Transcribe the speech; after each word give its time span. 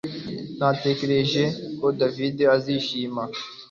Natekereje 0.59 1.43
ko 1.79 1.85
David 1.99 2.37
azishima 2.55 3.23